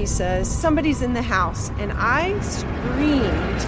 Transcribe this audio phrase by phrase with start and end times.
[0.00, 3.60] He says, Somebody's in the house, and I screamed.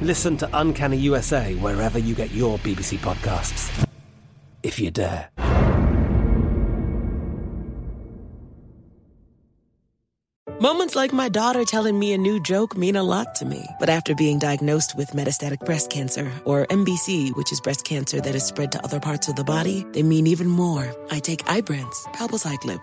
[0.00, 3.86] Listen to Uncanny USA wherever you get your BBC podcasts,
[4.62, 5.28] if you dare.
[10.58, 13.66] Moments like my daughter telling me a new joke mean a lot to me.
[13.78, 18.34] But after being diagnosed with metastatic breast cancer, or MBC, which is breast cancer that
[18.34, 20.90] is spread to other parts of the body, they mean even more.
[21.10, 22.82] I take Ibrance, palbociclib.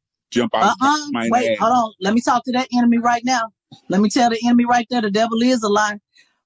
[0.31, 0.75] jump out.
[0.81, 1.07] Uh-uh.
[1.11, 1.57] my Wait, ass.
[1.59, 1.93] hold on.
[1.99, 3.51] Let me talk to that enemy right now.
[3.89, 5.99] Let me tell the enemy right there, the devil is a lie.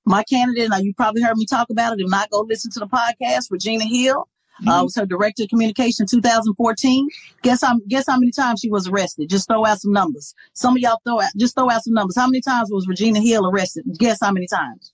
[0.06, 2.02] My candidate, now you probably heard me talk about it.
[2.04, 3.50] If not, go listen to the podcast.
[3.50, 4.28] Regina Hill
[4.68, 7.08] uh, was her director of communication 2014.
[7.42, 9.30] Guess how guess how many times she was arrested?
[9.30, 10.34] Just throw out some numbers.
[10.54, 12.16] Some of y'all throw out just throw out some numbers.
[12.16, 13.86] How many times was Regina Hill arrested?
[13.98, 14.94] Guess how many times?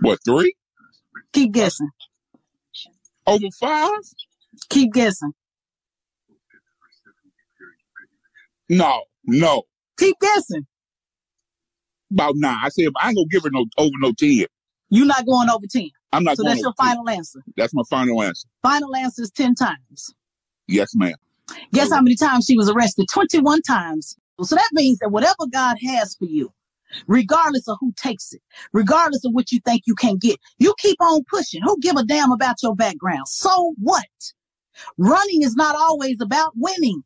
[0.00, 0.54] What three?
[1.32, 1.90] Keep guessing.
[3.26, 3.90] Over five?
[4.68, 5.32] Keep guessing.
[8.70, 9.64] No, no.
[9.98, 10.66] Keep guessing.
[12.12, 12.56] About nine.
[12.62, 14.46] I said I ain't gonna give her no over no ten.
[14.90, 15.90] You're not going over 10.
[16.12, 16.86] I'm not So that's your 10.
[16.86, 17.40] final answer.
[17.56, 18.48] That's my final answer.
[18.62, 20.14] Final answer is 10 times.
[20.66, 21.14] Yes, ma'am.
[21.72, 23.06] Guess how many times she was arrested?
[23.12, 24.16] 21 times.
[24.42, 26.52] So that means that whatever God has for you,
[27.06, 28.40] regardless of who takes it,
[28.72, 31.62] regardless of what you think you can get, you keep on pushing.
[31.62, 33.28] Who give a damn about your background?
[33.28, 34.06] So what?
[34.98, 37.02] Running is not always about winning.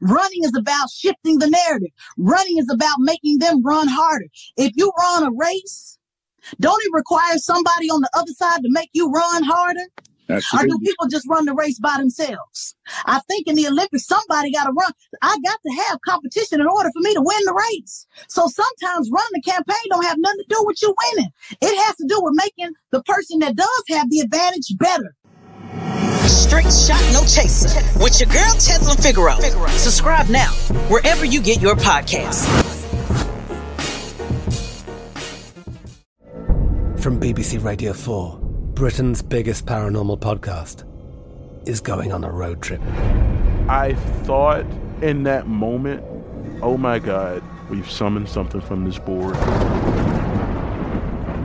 [0.00, 1.90] Running is about shifting the narrative.
[2.18, 4.26] Running is about making them run harder.
[4.56, 5.98] If you run a race,
[6.60, 9.86] don't it require somebody on the other side to make you run harder?
[10.28, 12.74] Or do people just run the race by themselves?
[13.04, 14.92] I think in the Olympics, somebody got to run.
[15.22, 18.06] I got to have competition in order for me to win the race.
[18.28, 21.30] So sometimes running the campaign don't have nothing to do with you winning.
[21.60, 25.14] It has to do with making the person that does have the advantage better.
[26.54, 28.00] Straight shot, no chaser.
[28.00, 29.34] With your girl, Tezlyn Figaro.
[29.70, 30.52] Subscribe now,
[30.86, 32.46] wherever you get your podcasts.
[37.00, 38.38] From BBC Radio 4,
[38.74, 40.84] Britain's biggest paranormal podcast
[41.66, 42.80] is going on a road trip.
[43.68, 44.64] I thought
[45.02, 46.04] in that moment,
[46.62, 49.34] oh my God, we've summoned something from this board.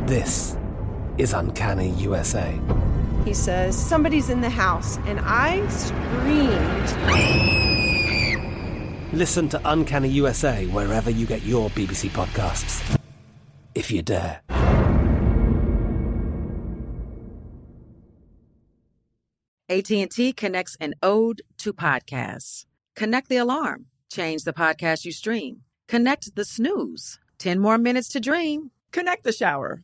[0.08, 0.56] This
[1.18, 2.60] is Uncanny USA.
[3.26, 6.90] He says, Somebody's in the house, and I screamed.
[9.14, 13.00] Listen to Uncanny USA wherever you get your BBC podcasts,
[13.76, 14.42] if you dare.
[19.70, 22.66] AT&T connects an ode to podcasts.
[22.96, 23.86] Connect the alarm.
[24.12, 25.62] Change the podcast you stream.
[25.88, 27.20] Connect the snooze.
[27.38, 28.72] 10 more minutes to dream.
[28.92, 29.84] Connect the shower.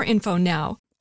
[0.00, 0.78] info now.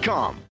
[0.00, 0.49] Indeed.com.